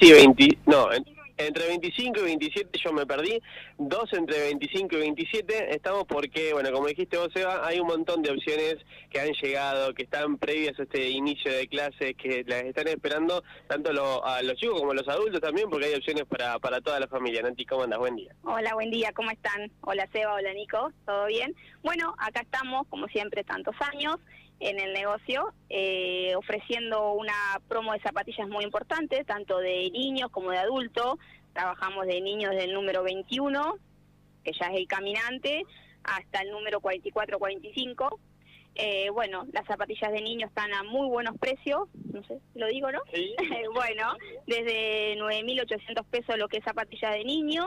[0.00, 1.04] Sí, 20, no, en-
[1.36, 3.40] entre 25 y 27 yo me perdí,
[3.78, 8.20] dos entre 25 y 27 estamos porque, bueno, como dijiste vos, Eva, hay un montón
[8.22, 8.76] de opciones
[9.10, 13.42] que han llegado, que están previas a este inicio de clases, que las están esperando
[13.68, 16.80] tanto lo- a los chicos como a los adultos también, porque hay opciones para, para
[16.82, 17.40] toda la familia.
[17.42, 17.98] Nanti, ¿cómo andas?
[17.98, 18.34] Buen día.
[18.44, 19.70] Hola, buen día, ¿cómo están?
[19.82, 21.54] Hola Seba, hola Nico, ¿todo bien?
[21.82, 24.16] Bueno, acá estamos, como siempre, tantos años
[24.60, 27.32] en el negocio, eh, ofreciendo una
[27.66, 31.14] promo de zapatillas muy importante, tanto de niños como de adultos.
[31.54, 33.76] Trabajamos de niños del número 21,
[34.44, 35.64] que ya es el caminante,
[36.04, 38.18] hasta el número 44-45.
[38.76, 42.92] Eh, bueno, las zapatillas de niños están a muy buenos precios, no sé, lo digo,
[42.92, 43.00] ¿no?
[43.12, 43.34] Sí.
[43.74, 44.14] bueno,
[44.46, 47.66] desde 9.800 pesos lo que es zapatilla de niño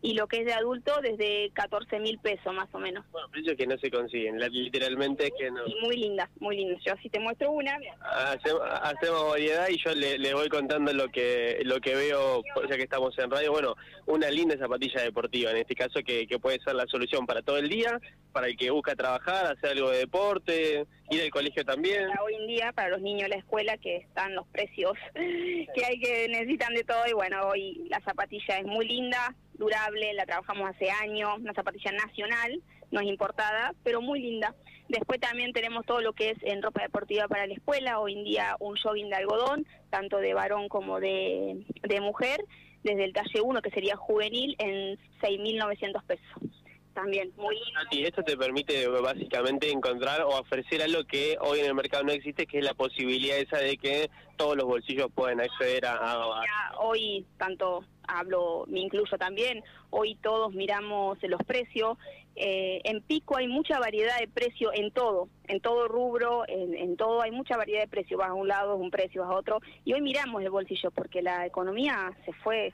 [0.00, 3.04] y lo que es de adulto desde 14.000 pesos más o menos.
[3.10, 5.66] Bueno, precios que no se consiguen, literalmente es que no.
[5.66, 6.82] Y muy lindas, muy lindas.
[6.84, 11.08] Yo si te muestro una, Hacemos, hacemos variedad y yo le, le voy contando lo
[11.08, 13.52] que lo que veo, ya que estamos en radio.
[13.52, 13.74] Bueno,
[14.06, 17.58] una linda zapatilla deportiva, en este caso, que, que puede ser la solución para todo
[17.58, 18.00] el día,
[18.32, 22.06] para el que busca trabajar, hacer algo de deporte, ir al colegio también.
[22.22, 25.98] hoy en día, para los niños de la escuela, que están los precios que hay
[26.00, 27.02] que necesitan de todo.
[27.08, 31.92] Y bueno, hoy la zapatilla es muy linda, durable, la trabajamos hace años, una zapatilla
[31.92, 34.54] nacional, no es importada, pero muy linda.
[34.88, 38.24] Después también tenemos todo lo que es en ropa deportiva para la escuela, hoy en
[38.24, 42.42] día un jogging de algodón, tanto de varón como de, de mujer,
[42.82, 46.57] desde el talle 1, que sería juvenil, en 6.900 pesos.
[46.98, 47.56] También muy.
[47.74, 52.10] Nati, esto te permite básicamente encontrar o ofrecer algo que hoy en el mercado no
[52.10, 55.94] existe, que es la posibilidad esa de que todos los bolsillos puedan acceder a...
[55.94, 61.96] a- Ya hoy, tanto hablo, me incluyo también, hoy todos miramos los precios.
[62.34, 66.96] Eh, en Pico hay mucha variedad de precio en todo, en todo rubro, en, en
[66.96, 68.18] todo hay mucha variedad de precios.
[68.18, 69.60] Vas a un lado es un precio, vas a otro.
[69.84, 72.72] Y hoy miramos el bolsillo porque la economía se fue,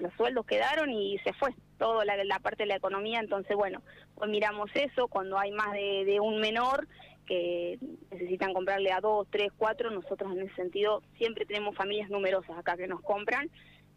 [0.00, 3.20] los sueldos quedaron y se fue toda la, parte de la economía.
[3.20, 3.82] Entonces, bueno,
[4.16, 6.86] hoy miramos eso cuando hay más de, de un menor
[7.26, 7.78] que
[8.10, 9.90] necesitan comprarle a dos, tres, cuatro.
[9.90, 13.50] Nosotros en ese sentido siempre tenemos familias numerosas acá que nos compran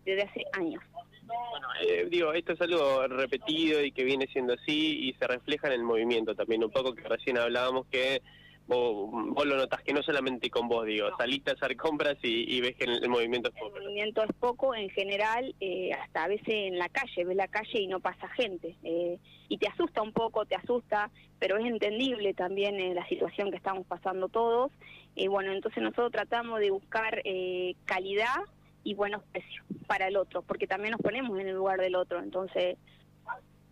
[0.06, 0.81] desde hace años.
[1.24, 5.68] Bueno, eh, digo, esto es algo repetido y que viene siendo así y se refleja
[5.68, 8.22] en el movimiento también, un poco que recién hablábamos que
[8.67, 12.55] vos, vos lo notás que no solamente con vos, digo, saliste a hacer compras y,
[12.55, 13.79] y ves que el, el movimiento es El poco.
[13.79, 17.79] movimiento es poco en general, eh, hasta a veces en la calle, ves la calle
[17.81, 18.75] y no pasa gente.
[18.83, 19.17] eh,
[19.50, 23.56] y te asusta un poco, te asusta, pero es entendible también eh, la situación que
[23.56, 24.73] estamos pasando todos.
[25.16, 28.35] Y bueno, entonces nosotros tratamos de buscar eh, calidad
[28.83, 32.19] y buenos precios para el otro, porque también nos ponemos en el lugar del otro.
[32.19, 32.77] Entonces,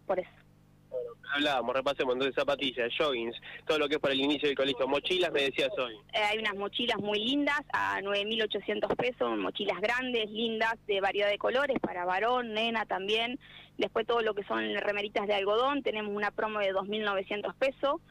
[0.05, 0.29] por eso.
[1.33, 5.31] Hablábamos, repasemos, entonces zapatillas, joggings, todo lo que es para el inicio del colegio, mochilas,
[5.31, 5.93] me decías hoy.
[6.13, 11.37] Eh, hay unas mochilas muy lindas a 9.800 pesos, mochilas grandes, lindas, de variedad de
[11.37, 13.39] colores, para varón, nena también.
[13.77, 18.01] Después todo lo que son remeritas de algodón, tenemos una promo de 2.900 pesos,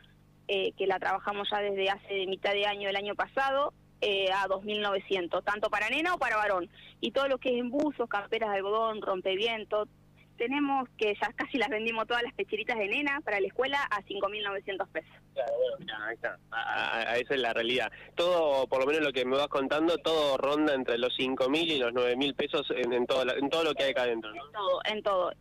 [0.49, 4.47] eh, que la trabajamos ya desde hace mitad de año del año pasado, eh, a
[4.49, 6.69] 2.900, tanto para nena o para varón.
[7.01, 9.89] Y todo lo que es embuzos, camperas de algodón, rompeviento.
[10.37, 14.03] Tenemos que ya casi las vendimos todas las pecheritas de nena para la escuela a
[14.03, 15.11] 5.900 pesos.
[15.79, 16.57] Mirá, ahí está, a,
[17.01, 17.91] a- a esa es la realidad.
[18.17, 21.79] Todo, por lo menos lo que me vas contando, todo ronda entre los 5.000 y
[21.79, 24.43] los 9.000 pesos en, en, todo la- en todo lo que hay acá adentro, ¿no?
[24.51, 25.33] todo, en todo.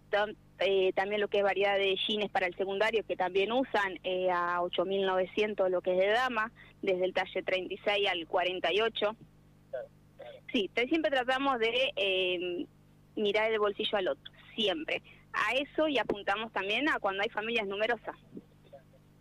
[0.59, 4.29] Eh, también lo que es variedad de jeans para el secundario que también usan eh,
[4.31, 6.51] a 8.900 lo que es de dama,
[6.81, 9.15] desde el talle 36 al 48.
[10.51, 12.65] Sí, siempre tratamos de eh,
[13.15, 15.01] mirar el bolsillo al otro, siempre.
[15.33, 18.15] A eso y apuntamos también a cuando hay familias numerosas.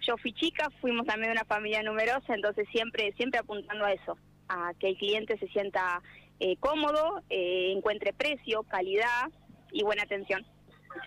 [0.00, 4.18] Yo fui chica, fuimos también de una familia numerosa, entonces siempre siempre apuntando a eso,
[4.48, 6.02] a que el cliente se sienta
[6.40, 9.30] eh, cómodo, eh, encuentre precio, calidad
[9.70, 10.44] y buena atención.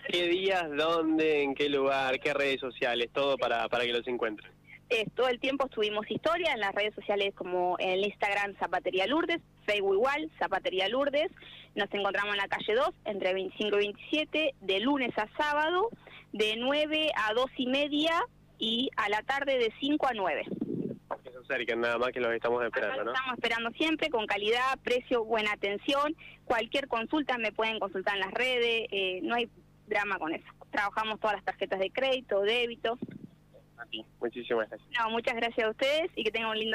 [0.07, 4.51] ¿Qué días, dónde, en qué lugar, qué redes sociales, todo para, para que los encuentren?
[4.89, 9.07] Eh, todo el tiempo estuvimos historia en las redes sociales como en el Instagram Zapatería
[9.07, 11.31] Lourdes, Facebook igual, Zapatería Lourdes.
[11.73, 15.89] Nos encontramos en la calle 2, entre 25 y 27, de lunes a sábado,
[16.33, 18.23] de 9 a 2 y media
[18.59, 20.43] y a la tarde de 5 a 9.
[21.23, 23.11] Que se acerquen nada más que los estamos esperando, ¿no?
[23.11, 26.15] estamos esperando siempre con calidad, precio, buena atención.
[26.45, 29.49] Cualquier consulta me pueden consultar en las redes, eh, no hay
[29.87, 30.45] drama con eso.
[30.69, 32.99] Trabajamos todas las tarjetas de crédito, débito.
[33.89, 34.05] Ti.
[34.19, 34.89] Muchísimas gracias.
[34.99, 36.73] No, muchas gracias a ustedes y que tengan un lindo